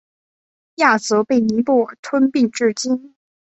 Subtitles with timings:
[0.77, 3.13] 亚泽被尼泊尔吞并至今。